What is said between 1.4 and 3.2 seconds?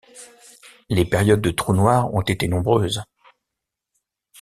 de trous noirs ont été nombreuses.